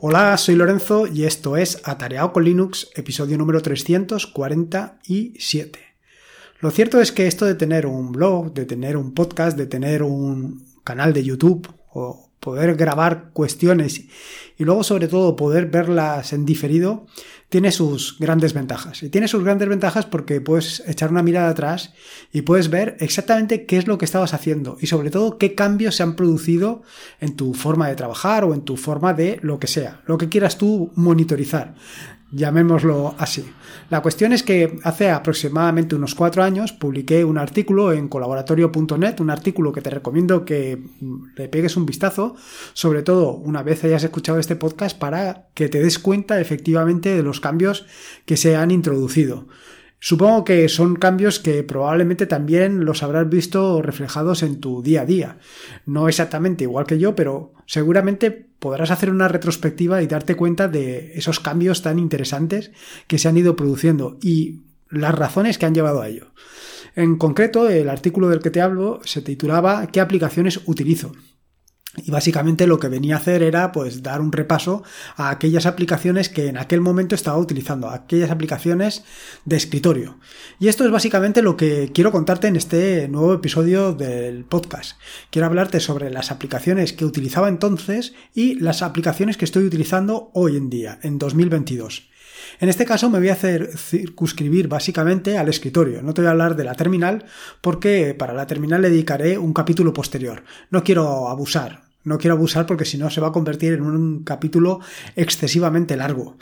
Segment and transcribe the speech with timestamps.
[0.00, 5.80] Hola, soy Lorenzo y esto es Atareado con Linux, episodio número 347.
[6.60, 10.04] Lo cierto es que esto de tener un blog, de tener un podcast, de tener
[10.04, 14.04] un canal de YouTube o poder grabar cuestiones
[14.56, 17.08] y luego sobre todo poder verlas en diferido,
[17.48, 19.02] tiene sus grandes ventajas.
[19.02, 21.94] Y tiene sus grandes ventajas porque puedes echar una mirada atrás
[22.32, 25.96] y puedes ver exactamente qué es lo que estabas haciendo y sobre todo qué cambios
[25.96, 26.82] se han producido
[27.20, 30.28] en tu forma de trabajar o en tu forma de lo que sea, lo que
[30.28, 31.74] quieras tú monitorizar
[32.30, 33.44] llamémoslo así.
[33.90, 39.30] La cuestión es que hace aproximadamente unos cuatro años publiqué un artículo en colaboratorio.net, un
[39.30, 40.78] artículo que te recomiendo que
[41.36, 42.36] le pegues un vistazo,
[42.74, 47.22] sobre todo una vez hayas escuchado este podcast para que te des cuenta efectivamente de
[47.22, 47.86] los cambios
[48.24, 49.46] que se han introducido.
[50.00, 55.06] Supongo que son cambios que probablemente también los habrás visto reflejados en tu día a
[55.06, 55.38] día.
[55.86, 61.12] No exactamente igual que yo, pero seguramente podrás hacer una retrospectiva y darte cuenta de
[61.14, 62.70] esos cambios tan interesantes
[63.08, 66.32] que se han ido produciendo y las razones que han llevado a ello.
[66.94, 71.12] En concreto, el artículo del que te hablo se titulaba ¿Qué aplicaciones utilizo?
[71.96, 74.82] Y básicamente lo que venía a hacer era pues dar un repaso
[75.16, 79.04] a aquellas aplicaciones que en aquel momento estaba utilizando, aquellas aplicaciones
[79.44, 80.18] de escritorio.
[80.60, 84.98] Y esto es básicamente lo que quiero contarte en este nuevo episodio del podcast.
[85.30, 90.56] Quiero hablarte sobre las aplicaciones que utilizaba entonces y las aplicaciones que estoy utilizando hoy
[90.56, 92.10] en día, en 2022.
[92.60, 96.02] En este caso me voy a hacer circunscribir básicamente al escritorio.
[96.02, 97.24] No te voy a hablar de la terminal
[97.60, 100.42] porque para la terminal le dedicaré un capítulo posterior.
[100.70, 101.88] No quiero abusar.
[102.04, 104.80] No quiero abusar porque si no se va a convertir en un capítulo
[105.14, 106.38] excesivamente largo.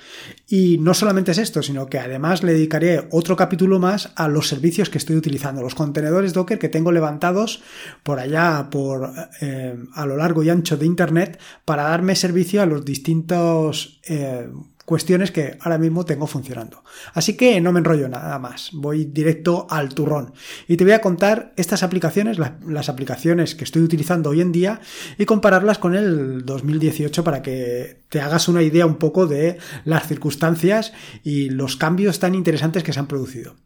[0.47, 4.47] Y no solamente es esto, sino que además le dedicaré otro capítulo más a los
[4.47, 7.63] servicios que estoy utilizando, los contenedores Docker que tengo levantados
[8.05, 9.11] por allá, por
[9.41, 14.49] eh, a lo largo y ancho de Internet, para darme servicio a los distintos eh,
[14.87, 16.83] cuestiones que ahora mismo tengo funcionando.
[17.13, 20.33] Así que no me enrollo nada más, voy directo al turrón
[20.69, 24.81] y te voy a contar estas aplicaciones, las aplicaciones que estoy utilizando hoy en día
[25.19, 30.07] y compararlas con el 2018 para que te hagas una idea un poco de las
[30.07, 30.93] circunstancias
[31.25, 33.57] y los cambios tan interesantes que se han producido.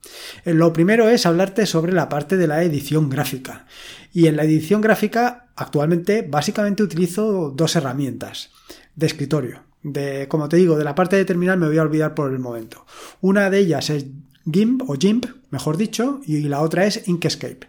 [0.46, 3.66] Eh, lo primero es hablarte sobre la parte de la edición gráfica.
[4.12, 8.50] Y en la edición gráfica actualmente básicamente utilizo dos herramientas
[8.96, 12.14] de escritorio de, como te digo, de la parte de terminal me voy a olvidar
[12.14, 12.84] por el momento.
[13.20, 14.06] Una de ellas es
[14.50, 17.68] GIMP o GIMP, mejor dicho, y la otra es Inkscape.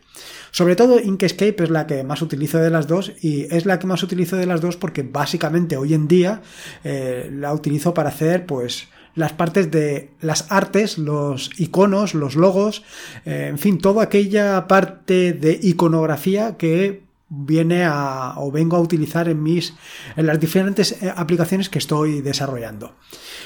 [0.52, 3.88] Sobre todo Inkscape es la que más utilizo de las dos y es la que
[3.88, 6.42] más utilizo de las dos porque básicamente hoy en día
[6.84, 12.84] eh, la utilizo para hacer pues las partes de las artes, los iconos, los logos,
[13.26, 17.04] eh, en fin, toda aquella parte de iconografía que
[17.34, 19.74] viene a o vengo a utilizar en mis
[20.18, 22.96] en las diferentes eh, aplicaciones que estoy desarrollando.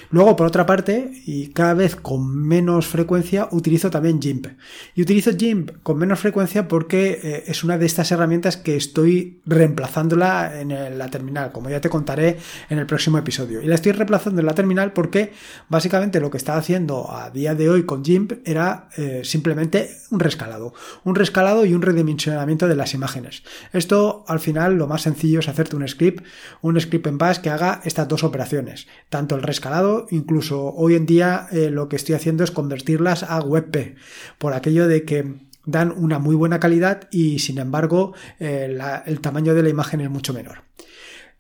[0.10, 4.48] Luego, por otra parte, y cada vez con menos frecuencia, utilizo también GIMP.
[4.96, 9.42] Y utilizo GIMP con menos frecuencia porque eh, es una de estas herramientas que estoy
[9.46, 12.38] reemplazándola en la terminal, como ya te contaré
[12.70, 13.62] en el próximo episodio.
[13.62, 15.32] Y la estoy reemplazando en la terminal porque
[15.70, 20.20] básicamente lo que estaba haciendo a día de hoy con GIMP era eh, simplemente un
[20.20, 20.74] rescalado.
[21.04, 23.44] Un rescalado y un redimensionamiento de las imágenes.
[23.74, 26.26] Esto, al final, lo más sencillo es hacerte un script,
[26.62, 31.06] un script en Bash que haga estas dos operaciones, tanto el rescalado incluso hoy en
[31.06, 33.96] día eh, lo que estoy haciendo es convertirlas a WebP,
[34.38, 35.36] por aquello de que
[35.66, 40.10] dan una muy buena calidad y sin embargo eh, el tamaño de la imagen es
[40.10, 40.64] mucho menor.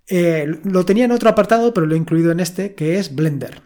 [0.07, 3.61] Eh, lo tenía en otro apartado, pero lo he incluido en este, que es Blender.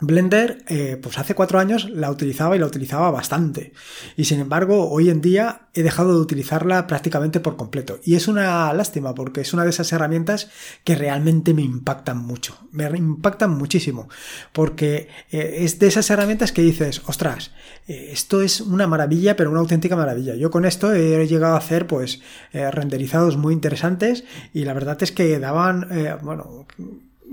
[0.00, 3.72] Blender, eh, pues hace cuatro años la utilizaba y la utilizaba bastante.
[4.16, 8.00] Y sin embargo, hoy en día he dejado de utilizarla prácticamente por completo.
[8.02, 10.50] Y es una lástima porque es una de esas herramientas
[10.82, 12.58] que realmente me impactan mucho.
[12.72, 14.08] Me impactan muchísimo.
[14.52, 17.52] Porque eh, es de esas herramientas que dices, ostras,
[17.86, 20.34] eh, esto es una maravilla, pero una auténtica maravilla.
[20.34, 22.20] Yo con esto he llegado a hacer pues
[22.52, 25.88] renderizados muy interesantes y la verdad es que daban,
[26.22, 26.66] bueno,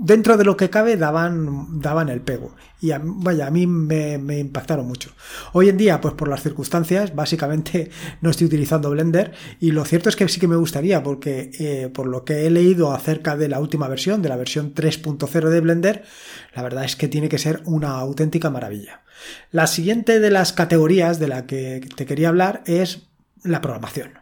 [0.02, 2.54] dentro de lo que cabe daban, daban el pego.
[2.80, 5.12] Y vaya, a mí me, impactaron mucho.
[5.52, 7.90] Hoy en día, pues por las circunstancias, básicamente
[8.20, 9.32] no estoy utilizando Blender.
[9.60, 12.50] Y lo cierto es que sí que me gustaría, porque eh, por lo que he
[12.50, 16.04] leído acerca de la última versión, de la versión 3.0 de Blender,
[16.54, 19.02] la verdad es que tiene que ser una auténtica maravilla.
[19.52, 23.06] La siguiente de las categorías de la que te quería hablar es
[23.44, 24.21] la programación.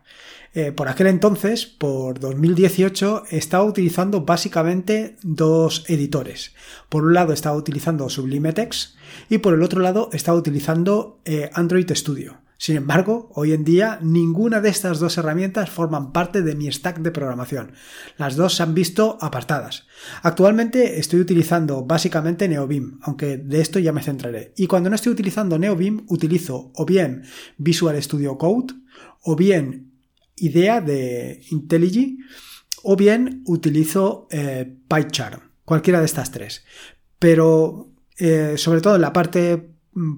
[0.53, 6.55] Eh, por aquel entonces, por 2018, estaba utilizando básicamente dos editores.
[6.89, 8.97] Por un lado estaba utilizando Sublime Text
[9.29, 12.41] y por el otro lado estaba utilizando eh, Android Studio.
[12.59, 16.99] Sin embargo, hoy en día ninguna de estas dos herramientas forman parte de mi stack
[16.99, 17.73] de programación.
[18.19, 19.87] Las dos se han visto apartadas.
[20.23, 24.53] Actualmente estoy utilizando básicamente NeoBeam, aunque de esto ya me centraré.
[24.59, 27.23] Y cuando no estoy utilizando NeoBeam, utilizo o bien
[27.57, 28.75] Visual Studio Code,
[29.23, 29.90] o bien
[30.41, 32.17] IDEA de IntelliJ,
[32.83, 36.65] o bien utilizo eh, PyCharm, cualquiera de estas tres.
[37.19, 39.71] Pero eh, sobre todo en la parte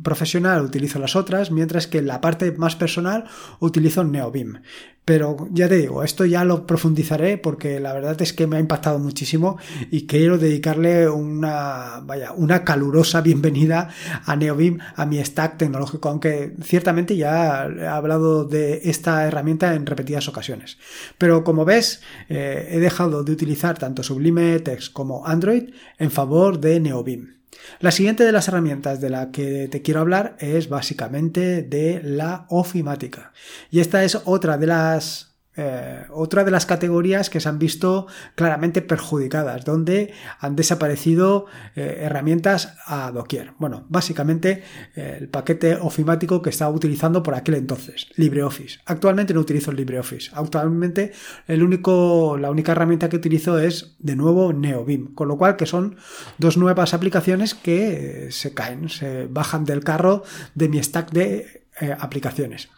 [0.02, 3.24] profesional utilizo las otras, mientras que en la parte más personal
[3.60, 4.60] utilizo NeoBeam.
[5.04, 8.60] Pero ya te digo, esto ya lo profundizaré porque la verdad es que me ha
[8.60, 9.58] impactado muchísimo
[9.90, 13.88] y quiero dedicarle una, vaya, una calurosa bienvenida
[14.24, 19.86] a NeoBeam, a mi stack tecnológico, aunque ciertamente ya he hablado de esta herramienta en
[19.86, 20.78] repetidas ocasiones.
[21.18, 26.60] Pero como ves, eh, he dejado de utilizar tanto Sublime Text como Android en favor
[26.60, 27.41] de NeoBeam.
[27.80, 32.46] La siguiente de las herramientas de la que te quiero hablar es básicamente de la
[32.48, 33.32] ofimática.
[33.70, 38.06] Y esta es otra de las eh, otra de las categorías que se han visto
[38.36, 41.46] claramente perjudicadas, donde han desaparecido
[41.76, 43.52] eh, herramientas a doquier.
[43.58, 44.62] Bueno, básicamente
[44.96, 48.80] eh, el paquete ofimático que estaba utilizando por aquel entonces, LibreOffice.
[48.86, 50.30] Actualmente no utilizo LibreOffice.
[50.32, 51.12] Actualmente
[51.46, 55.66] el único, la única herramienta que utilizo es de nuevo NeoBeam, con lo cual que
[55.66, 55.96] son
[56.38, 60.22] dos nuevas aplicaciones que se caen, se bajan del carro
[60.54, 62.68] de mi stack de eh, aplicaciones.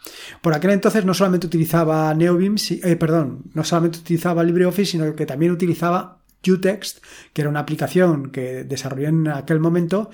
[0.41, 5.25] Por aquel entonces no solamente utilizaba NeoBeam, eh, perdón, no solamente utilizaba LibreOffice, sino que
[5.25, 7.03] también utilizaba Qtext,
[7.33, 10.11] que era una aplicación que desarrollé en aquel momento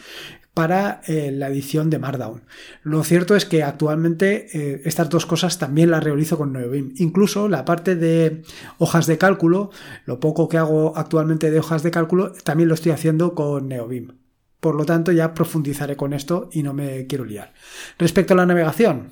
[0.55, 2.41] para eh, la edición de Markdown.
[2.81, 6.93] Lo cierto es que actualmente estas dos cosas también las realizo con NeoBeam.
[6.97, 8.41] Incluso la parte de
[8.79, 9.69] hojas de cálculo,
[10.05, 14.20] lo poco que hago actualmente de hojas de cálculo, también lo estoy haciendo con NeoBeam.
[14.61, 17.51] Por lo tanto, ya profundizaré con esto y no me quiero liar.
[17.97, 19.09] Respecto a la navegación,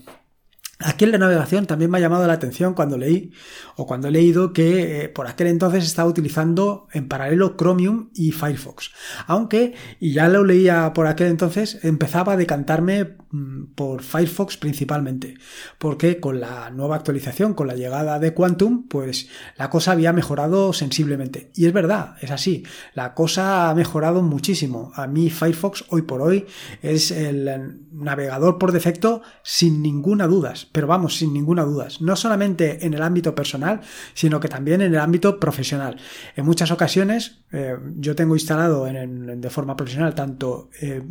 [0.81, 3.33] Aquí en la navegación también me ha llamado la atención cuando leí
[3.75, 8.31] o cuando he leído que eh, por aquel entonces estaba utilizando en paralelo Chromium y
[8.31, 8.91] Firefox.
[9.27, 15.33] Aunque, y ya lo leía por aquel entonces, empezaba a decantarme mm, por Firefox principalmente.
[15.79, 19.27] Porque con la nueva actualización, con la llegada de Quantum, pues
[19.57, 21.51] la cosa había mejorado sensiblemente.
[21.55, 22.63] Y es verdad, es así.
[22.93, 24.93] La cosa ha mejorado muchísimo.
[24.95, 26.45] A mí Firefox hoy por hoy
[26.81, 32.85] es el navegador por defecto sin ninguna duda pero vamos, sin ninguna duda, no solamente
[32.85, 33.81] en el ámbito personal,
[34.13, 35.97] sino que también en el ámbito profesional.
[36.35, 41.01] En muchas ocasiones eh, yo tengo instalado en, de forma profesional tanto eh,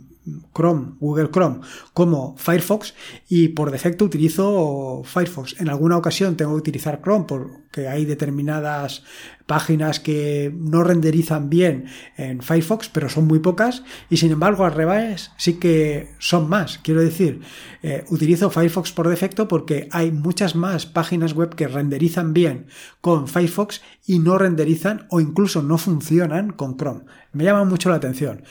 [0.54, 1.60] Chrome, Google Chrome,
[1.92, 2.94] como Firefox
[3.28, 5.60] y por defecto utilizo Firefox.
[5.60, 9.02] En alguna ocasión tengo que utilizar Chrome porque hay determinadas
[9.46, 11.86] páginas que no renderizan bien
[12.16, 16.78] en Firefox, pero son muy pocas y sin embargo al revés sí que son más.
[16.78, 17.40] Quiero decir,
[17.82, 22.66] eh, utilizo Firefox por defecto porque hay muchas más páginas web que renderizan bien
[23.00, 27.04] con Firefox y no renderizan o incluso no funcionan con Chrome.
[27.38, 28.42] Me llama mucho la atención.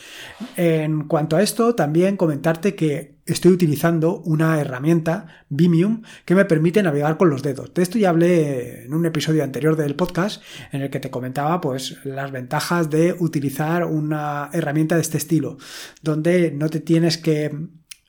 [0.56, 6.82] En cuanto a esto, también comentarte que estoy utilizando una herramienta, Vimium, que me permite
[6.82, 7.74] navegar con los dedos.
[7.74, 10.42] De esto ya hablé en un episodio anterior del podcast
[10.72, 15.58] en el que te comentaba pues las ventajas de utilizar una herramienta de este estilo,
[16.00, 17.54] donde no te tienes que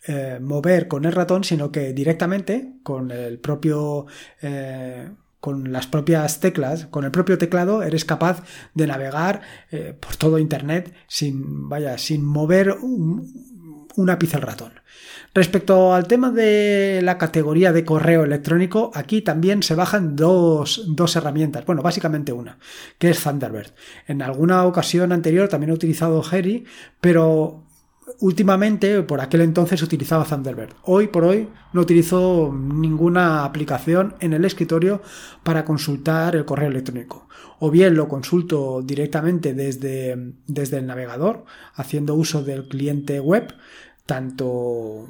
[0.08, 4.06] eh, mover con el ratón, sino que directamente con el propio
[4.42, 5.10] eh,
[5.40, 10.40] con las propias teclas, con el propio teclado, eres capaz de navegar eh, por todo
[10.40, 14.74] Internet sin, vaya, sin mover un, un ápice al ratón.
[15.34, 21.16] Respecto al tema de la categoría de correo electrónico, aquí también se bajan dos, dos,
[21.16, 21.66] herramientas.
[21.66, 22.58] Bueno, básicamente una,
[22.98, 23.72] que es Thunderbird.
[24.08, 26.66] En alguna ocasión anterior también he utilizado Harry,
[27.00, 27.64] pero
[28.20, 30.74] últimamente, por aquel entonces, utilizaba Thunderbird.
[30.84, 35.02] Hoy por hoy no utilizo ninguna aplicación en el escritorio
[35.44, 37.28] para consultar el correo electrónico.
[37.60, 41.46] O bien lo consulto directamente desde, desde el navegador,
[41.76, 43.54] haciendo uso del cliente web,
[44.06, 45.08] tanto,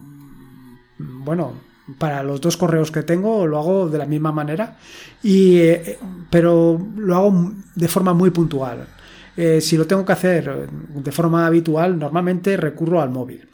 [0.97, 1.53] bueno,
[1.97, 4.77] para los dos correos que tengo lo hago de la misma manera,
[5.23, 5.99] y, eh,
[6.29, 8.87] pero lo hago de forma muy puntual
[9.41, 13.48] eh, si lo tengo que hacer de forma habitual, normalmente recurro al móvil.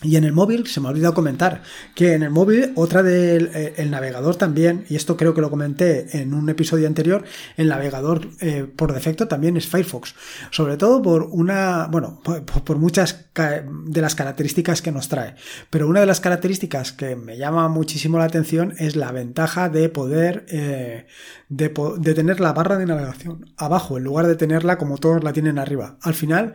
[0.00, 1.62] Y en el móvil, se me ha olvidado comentar,
[1.96, 6.20] que en el móvil, otra del eh, navegador también, y esto creo que lo comenté
[6.20, 7.24] en un episodio anterior,
[7.56, 10.14] el navegador eh, por defecto también es Firefox.
[10.52, 15.34] Sobre todo por una, bueno, por, muchas de las características que nos trae.
[15.68, 19.88] Pero una de las características que me llama muchísimo la atención es la ventaja de
[19.88, 21.06] poder, eh,
[21.48, 25.32] de, de, tener la barra de navegación abajo, en lugar de tenerla como todos la
[25.32, 25.96] tienen arriba.
[26.02, 26.54] Al final,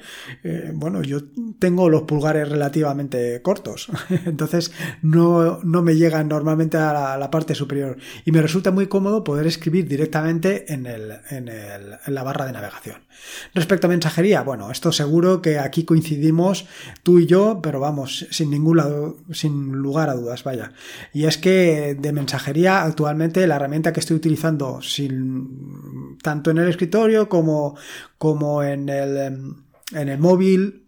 [0.73, 1.19] bueno, yo
[1.59, 3.90] tengo los pulgares relativamente cortos.
[4.25, 4.72] Entonces
[5.02, 7.98] no, no, me llegan normalmente a la, parte superior.
[8.25, 12.46] Y me resulta muy cómodo poder escribir directamente en, el, en, el, en la barra
[12.46, 12.98] de navegación.
[13.54, 16.66] Respecto a mensajería, bueno, esto seguro que aquí coincidimos
[17.02, 20.74] tú y yo, pero vamos, sin ningún lado, sin lugar a dudas, vaya.
[21.13, 24.80] Y es que de mensajería actualmente la herramienta que estoy utilizando
[26.22, 27.75] tanto en el escritorio como,
[28.18, 29.18] como en el,
[29.92, 30.83] en el móvil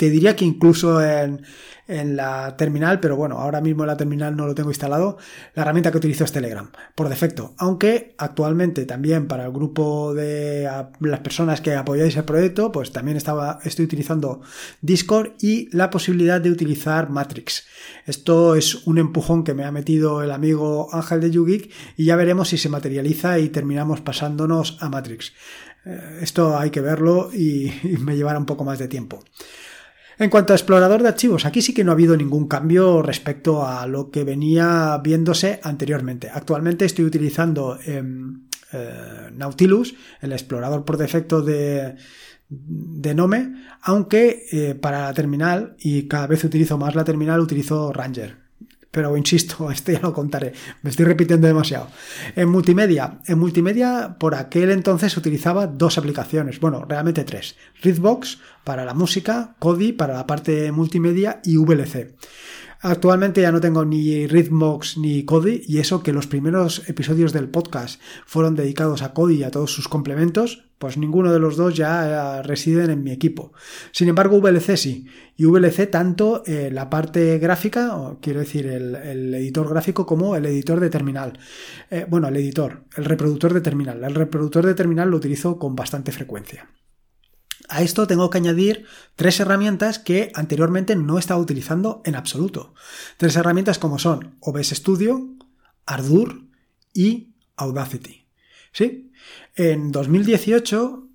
[0.00, 1.42] te diría que incluso en,
[1.86, 5.18] en, la terminal, pero bueno, ahora mismo en la terminal no lo tengo instalado.
[5.54, 7.52] La herramienta que utilizo es Telegram, por defecto.
[7.58, 10.66] Aunque actualmente también para el grupo de
[11.00, 14.40] las personas que apoyáis el proyecto, pues también estaba, estoy utilizando
[14.80, 17.66] Discord y la posibilidad de utilizar Matrix.
[18.06, 22.16] Esto es un empujón que me ha metido el amigo Ángel de YouGeek y ya
[22.16, 25.34] veremos si se materializa y terminamos pasándonos a Matrix.
[25.84, 29.22] Eh, esto hay que verlo y me llevará un poco más de tiempo.
[30.20, 33.66] En cuanto a explorador de archivos, aquí sí que no ha habido ningún cambio respecto
[33.66, 36.28] a lo que venía viéndose anteriormente.
[36.28, 41.96] Actualmente estoy utilizando em, eh, Nautilus, el explorador por defecto de,
[42.50, 47.90] de Nome, aunque eh, para la terminal, y cada vez utilizo más la terminal, utilizo
[47.90, 48.39] Ranger
[48.90, 51.88] pero insisto, esto ya lo contaré, me estoy repitiendo demasiado.
[52.36, 57.56] En multimedia, en multimedia por aquel entonces utilizaba dos aplicaciones, bueno, realmente tres.
[57.82, 62.14] Readbox para la música, Kodi para la parte multimedia y VLC.
[62.82, 67.50] Actualmente ya no tengo ni Rhythmox ni Kodi y eso que los primeros episodios del
[67.50, 71.76] podcast fueron dedicados a Kodi y a todos sus complementos, pues ninguno de los dos
[71.76, 73.52] ya residen en mi equipo.
[73.92, 75.06] Sin embargo, VLC sí.
[75.36, 80.80] Y VLC tanto eh, la parte gráfica, quiero decir el, editor gráfico, como el editor
[80.80, 81.38] de terminal.
[81.90, 84.02] Eh, bueno, el editor, el reproductor de terminal.
[84.02, 86.66] El reproductor de terminal lo utilizo con bastante frecuencia.
[87.72, 88.84] A esto tengo que añadir
[89.14, 92.74] tres herramientas que anteriormente no estaba utilizando en absoluto.
[93.16, 95.36] Tres herramientas como son OBS Studio,
[95.86, 96.42] Ardour
[96.92, 98.26] y Audacity.
[98.72, 99.12] ¿Sí?
[99.54, 101.10] En 2018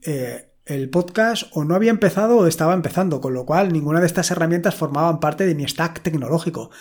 [0.66, 4.32] el podcast o no había empezado o estaba empezando, con lo cual ninguna de estas
[4.32, 6.72] herramientas formaban parte de mi stack tecnológico,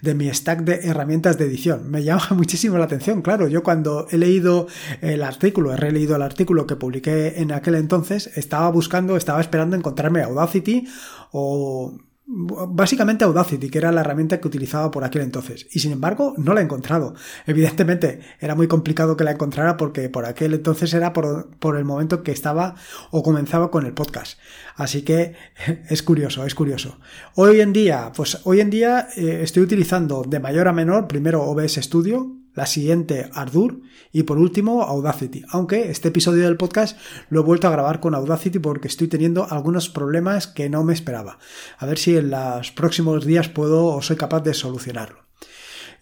[0.00, 1.90] de mi stack de herramientas de edición.
[1.90, 4.66] Me llama muchísimo la atención, claro, yo cuando he leído
[5.02, 9.76] el artículo, he releído el artículo que publiqué en aquel entonces, estaba buscando, estaba esperando
[9.76, 10.88] encontrarme Audacity
[11.32, 15.66] o básicamente Audacity, que era la herramienta que utilizaba por aquel entonces.
[15.72, 17.14] Y sin embargo, no la he encontrado.
[17.46, 22.22] Evidentemente, era muy complicado que la encontrara porque por aquel entonces era por, el momento
[22.22, 22.76] que estaba
[23.10, 24.38] o comenzaba con el podcast.
[24.76, 25.34] Así que
[25.88, 26.98] es curioso, es curioso.
[27.34, 31.42] Hoy en día, pues hoy en día eh, estoy utilizando de mayor a menor primero
[31.42, 33.80] OBS Studio, la siguiente Ardour
[34.12, 35.42] y por último Audacity.
[35.50, 36.98] Aunque este episodio del podcast
[37.30, 40.94] lo he vuelto a grabar con Audacity porque estoy teniendo algunos problemas que no me
[40.94, 41.38] esperaba.
[41.78, 45.23] A ver si en los próximos días puedo o soy capaz de solucionarlo.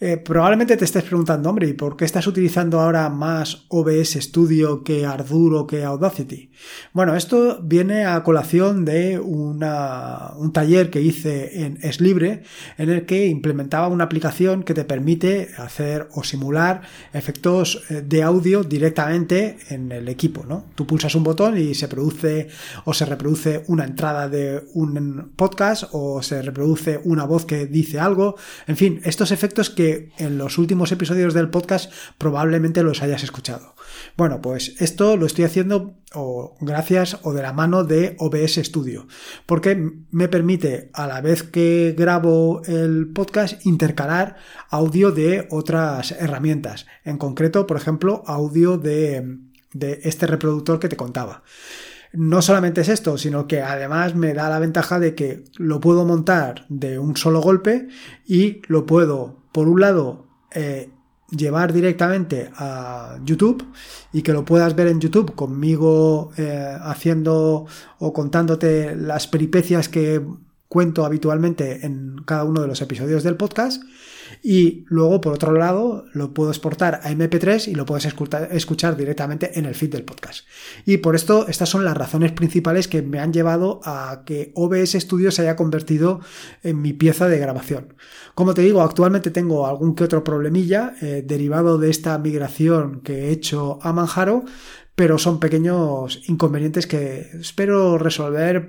[0.05, 4.83] Eh, probablemente te estés preguntando, hombre, ¿y por qué estás utilizando ahora más OBS Studio
[4.83, 6.51] que Ardour o que Audacity?
[6.93, 12.43] Bueno, esto viene a colación de una, un taller que hice en Es Libre,
[12.79, 16.83] en el que implementaba una aplicación que te permite hacer o simular
[17.13, 20.65] efectos eh, de audio directamente en el equipo, ¿no?
[20.75, 22.49] Tú pulsas un botón y se produce
[22.87, 28.01] o se reproduce una entrada de un podcast o se reproduce una voz que dice
[28.01, 28.35] algo.
[28.67, 33.75] En fin, estos efectos que en los últimos episodios del podcast probablemente los hayas escuchado.
[34.17, 39.07] Bueno, pues esto lo estoy haciendo o gracias o de la mano de OBS Studio,
[39.47, 44.37] porque me permite a la vez que grabo el podcast intercalar
[44.71, 49.39] audio de otras herramientas, en concreto, por ejemplo, audio de,
[49.73, 51.43] de este reproductor que te contaba
[52.13, 56.05] no solamente es esto, sino que además me da la ventaja de que lo puedo
[56.05, 57.89] montar de un solo golpe
[58.27, 60.91] y lo puedo por un lado, eh,
[61.31, 63.65] llevar directamente a YouTube
[64.13, 67.67] y que lo puedas ver en YouTube conmigo eh, haciendo
[67.99, 70.23] o contándote las peripecias que
[70.69, 73.83] cuento habitualmente en cada uno de los episodios del podcast
[74.43, 79.57] y luego, por otro lado, lo puedo exportar a MP3 y lo puedes escuchar, directamente
[79.59, 80.47] en el feed del podcast.
[80.85, 84.93] Y por esto, estas son las razones principales que me han llevado a que OBS
[84.93, 86.21] Studio se haya convertido
[86.65, 87.95] en mi pieza de grabación.
[88.35, 93.29] Como te digo, actualmente tengo algún que otro problemilla eh, derivado de esta migración que
[93.29, 94.45] he hecho a Manjaro,
[94.95, 98.69] pero son pequeños inconvenientes que espero resolver,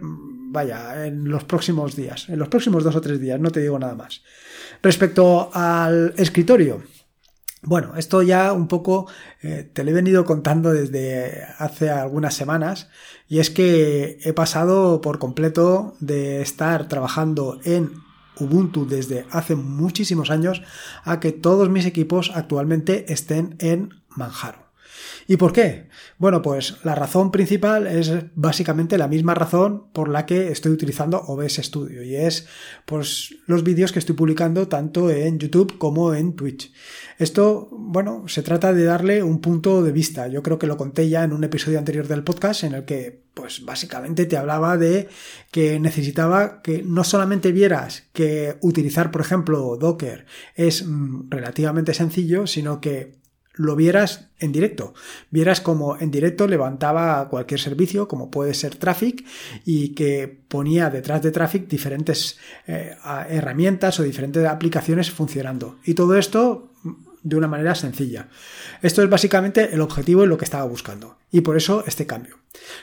[0.54, 3.78] vaya, en los próximos días, en los próximos dos o tres días, no te digo
[3.80, 4.22] nada más.
[4.82, 6.84] Respecto al escritorio,
[7.64, 9.08] bueno, esto ya un poco
[9.42, 12.90] eh, te lo he venido contando desde hace algunas semanas
[13.28, 17.92] y es que he pasado por completo de estar trabajando en
[18.40, 20.62] Ubuntu desde hace muchísimos años
[21.04, 24.63] a que todos mis equipos actualmente estén en Manjaro.
[25.28, 25.88] ¿Y por qué?
[26.18, 31.22] Bueno, pues la razón principal es básicamente la misma razón por la que estoy utilizando
[31.22, 32.48] OBS Studio y es
[32.86, 36.74] pues los vídeos que estoy publicando tanto en YouTube como en Twitch.
[37.18, 40.28] Esto, bueno, se trata de darle un punto de vista.
[40.28, 43.24] Yo creo que lo conté ya en un episodio anterior del podcast en el que
[43.34, 45.10] pues básicamente te hablaba de
[45.52, 50.26] que necesitaba que no solamente vieras que utilizar, por ejemplo, Docker
[50.56, 53.23] es mm, relativamente sencillo, sino que
[53.54, 54.94] lo vieras en directo.
[55.30, 59.26] Vieras como en directo levantaba cualquier servicio, como puede ser Traffic,
[59.66, 62.96] y que ponía detrás de Traffic diferentes eh,
[63.30, 65.78] herramientas o diferentes aplicaciones funcionando.
[65.86, 66.72] Y todo esto
[67.22, 68.28] de una manera sencilla.
[68.82, 71.16] Esto es básicamente el objetivo y lo que estaba buscando.
[71.34, 72.38] Y por eso este cambio.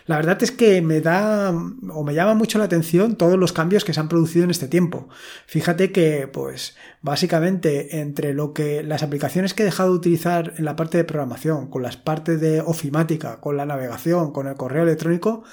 [0.07, 3.85] La verdad es que me da o me llama mucho la atención todos los cambios
[3.85, 5.09] que se han producido en este tiempo.
[5.47, 10.64] Fíjate que, pues, básicamente entre lo que las aplicaciones que he dejado de utilizar en
[10.64, 14.83] la parte de programación, con las partes de ofimática, con la navegación, con el correo
[14.83, 15.45] electrónico,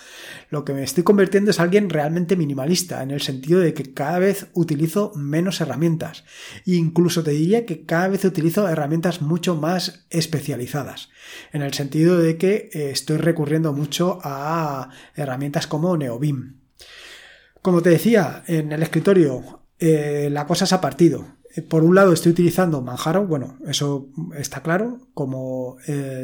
[0.50, 4.18] lo que me estoy convirtiendo es alguien realmente minimalista, en el sentido de que cada
[4.18, 6.26] vez utilizo menos herramientas.
[6.66, 11.10] E incluso te diría que cada vez utilizo herramientas mucho más especializadas,
[11.54, 16.62] en el sentido de que eh, estoy recurriendo mucho a herramientas como NeoBeam.
[17.62, 21.26] Como te decía, en el escritorio eh, la cosa se ha partido.
[21.56, 25.78] Eh, por un lado estoy utilizando Manjaro, bueno, eso está claro, como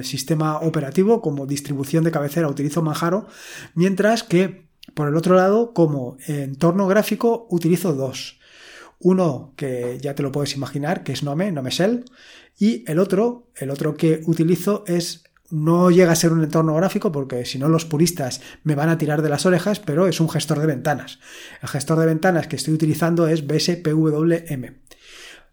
[0.03, 3.27] sistema operativo, como distribución de cabecera utilizo Manjaro,
[3.75, 8.39] mientras que por el otro lado, como entorno gráfico, utilizo dos.
[8.99, 12.05] Uno que ya te lo puedes imaginar, que es Nome, Nome Shell,
[12.57, 17.11] y el otro, el otro que utilizo es no llega a ser un entorno gráfico
[17.11, 20.27] porque si no los puristas me van a tirar de las orejas, pero es un
[20.27, 21.19] gestor de ventanas.
[21.61, 24.81] El gestor de ventanas que estoy utilizando es BSPWM.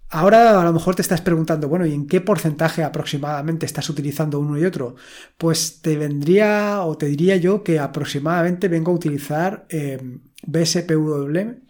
[0.08, 4.40] Ahora a lo mejor te estás preguntando, bueno, ¿y en qué porcentaje aproximadamente estás utilizando
[4.40, 4.96] uno y otro?
[5.36, 10.00] Pues te vendría o te diría yo que aproximadamente vengo a utilizar eh,
[10.46, 11.60] BSPWM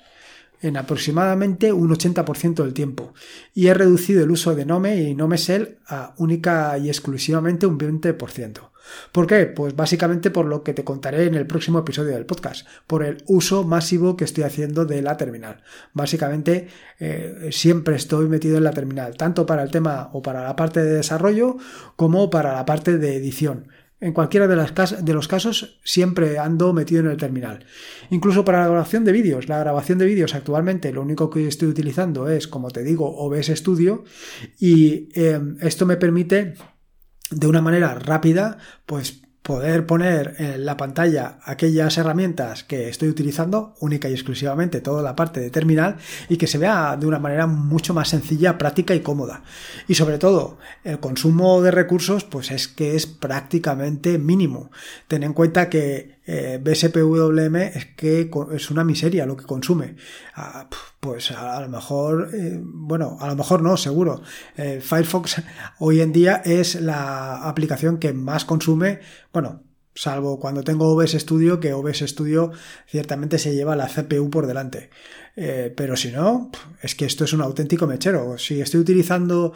[0.61, 3.14] en aproximadamente un 80% del tiempo
[3.55, 7.79] y he reducido el uso de Nome y Nome Shell a única y exclusivamente un
[7.79, 8.70] 20%.
[9.12, 9.46] ¿Por qué?
[9.46, 13.23] Pues básicamente por lo que te contaré en el próximo episodio del podcast, por el
[13.27, 15.62] uso masivo que estoy haciendo de la terminal.
[15.92, 16.68] Básicamente
[16.99, 20.83] eh, siempre estoy metido en la terminal, tanto para el tema o para la parte
[20.83, 21.57] de desarrollo
[21.96, 23.68] como para la parte de edición.
[24.00, 24.72] En cualquiera de, las
[25.06, 27.66] los casos siempre ando metido en el terminal.
[28.08, 29.48] Incluso para la grabación de vídeos.
[29.48, 33.48] La grabación de vídeos actualmente lo único que estoy utilizando es, como te digo, OBS
[33.48, 34.04] Studio
[34.58, 36.54] y em, esto me permite
[37.30, 43.74] de una manera rápida pues poder poner en la pantalla aquellas herramientas que estoy utilizando
[43.81, 45.96] única y exclusivamente toda la parte de terminal
[46.29, 49.42] y que se vea de una manera mucho más sencilla, práctica y cómoda.
[49.88, 54.70] Y sobre todo, el consumo de recursos pues es que es prácticamente mínimo.
[55.09, 59.96] Ten en cuenta que eh, BSPWM es que es una miseria lo que consume.
[60.35, 60.68] Ah,
[61.00, 64.22] pues a, lo mejor, eh, bueno, a lo mejor no, seguro.
[64.56, 65.42] Eh, Firefox
[65.78, 69.00] hoy en día es la aplicación que más consume,
[69.33, 69.62] bueno,
[69.94, 72.52] salvo cuando tengo OBS Studio, que OBS Studio
[72.87, 74.90] ciertamente se lleva la CPU por delante.
[75.35, 76.50] pero si no,
[76.83, 78.38] es que esto es un auténtico mechero.
[78.38, 79.52] Si estoy utilizando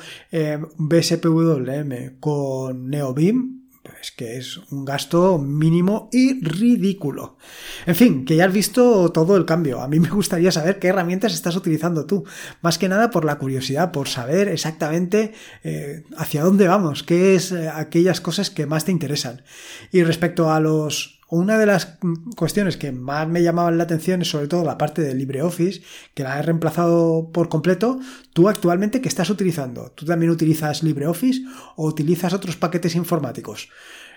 [0.79, 3.64] BSPWM con NeoBeam,
[4.05, 7.39] es que es un gasto mínimo y ridículo.
[7.87, 9.81] En fin, que ya has visto todo el cambio.
[9.81, 12.25] A mí me gustaría saber qué herramientas estás utilizando tú.
[12.61, 17.53] Más que nada por la curiosidad, por saber exactamente eh, hacia dónde vamos, qué es
[17.53, 19.43] eh, aquellas cosas que más te interesan.
[19.91, 21.99] Y respecto a los una de las
[22.37, 25.83] cuestiones que más me llamaban la atención es sobre todo la parte de LibreOffice,
[26.15, 27.99] que la he reemplazado por completo.
[28.33, 29.91] ¿Tú actualmente qué estás utilizando?
[29.93, 31.43] ¿Tú también utilizas LibreOffice
[31.77, 33.69] o utilizas otros paquetes informáticos?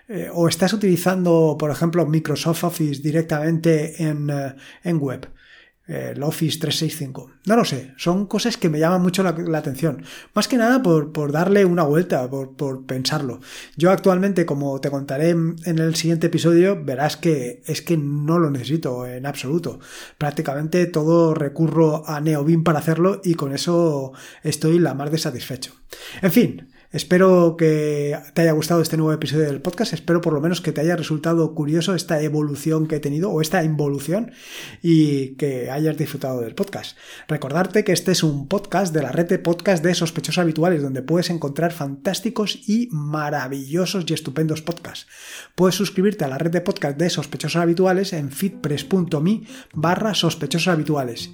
[0.07, 5.27] Eh, ¿O estás utilizando, por ejemplo, Microsoft Office directamente en, eh, en web?
[5.87, 7.31] El Office 365.
[7.45, 10.03] No lo sé, son cosas que me llaman mucho la, atención.
[10.33, 13.39] Más que nada por, darle una vuelta, por, pensarlo.
[13.75, 18.49] Yo actualmente, como te contaré en, el siguiente episodio, verás que es que no lo
[18.49, 19.79] necesito en absoluto.
[20.17, 24.11] Prácticamente todo recurro a NeoBeam para hacerlo y con eso
[24.43, 25.73] estoy la más de satisfecho.
[26.21, 30.39] En fin, Espero que te haya gustado este nuevo episodio del podcast, espero por lo
[30.39, 34.31] menos que te haya resultado curioso esta evolución que he tenido o esta involución
[34.81, 36.97] y que hayas disfrutado del podcast.
[37.27, 41.01] Recordarte que este es un podcast de la red de podcast de sospechosos habituales donde
[41.01, 45.07] puedes encontrar fantásticos y maravillosos y estupendos podcasts.
[45.55, 49.41] Puedes suscribirte a la red de podcast de sospechosos habituales en fitpress.me
[49.73, 51.31] barra sospechosos habituales.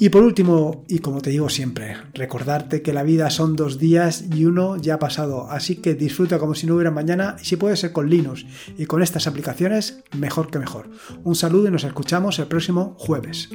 [0.00, 4.24] Y por último, y como te digo siempre, recordarte que la vida son dos días
[4.32, 7.56] y uno ya ha pasado, así que disfruta como si no hubiera mañana y si
[7.56, 10.88] puede ser con Linux y con estas aplicaciones, mejor que mejor.
[11.24, 13.48] Un saludo y nos escuchamos el próximo jueves.